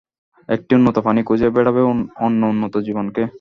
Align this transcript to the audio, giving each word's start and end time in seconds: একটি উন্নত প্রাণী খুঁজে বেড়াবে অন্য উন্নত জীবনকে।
একটি 0.49 0.71
উন্নত 0.75 0.97
প্রাণী 0.99 1.21
খুঁজে 1.23 1.47
বেড়াবে 1.49 1.81
অন্য 2.19 2.41
উন্নত 2.45 2.73
জীবনকে। 2.87 3.23